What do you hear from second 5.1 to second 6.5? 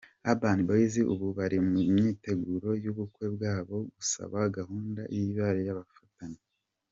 bihaye yabapfanye.